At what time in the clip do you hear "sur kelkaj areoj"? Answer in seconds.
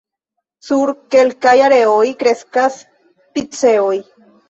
0.69-2.09